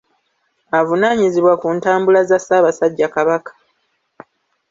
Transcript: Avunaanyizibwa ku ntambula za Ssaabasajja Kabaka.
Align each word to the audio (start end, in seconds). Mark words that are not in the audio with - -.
Avunaanyizibwa 0.79 1.53
ku 1.61 1.67
ntambula 1.77 2.19
za 2.29 2.37
Ssaabasajja 2.41 3.07
Kabaka. 3.15 3.51